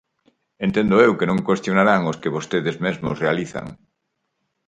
Entendo 0.65 0.95
eu 1.05 1.11
que 1.17 1.29
non 1.29 1.45
cuestionarán 1.47 2.01
os 2.11 2.19
que 2.21 2.33
vostedes 2.35 2.75
mesmos 2.85 3.19
realizan. 3.23 3.67